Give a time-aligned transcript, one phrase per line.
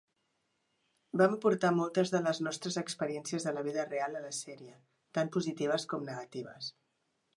[1.21, 4.73] Vam aportar moltes de les nostres experiències de la vida real a la sèrie,
[5.19, 6.73] tant positives com negatives.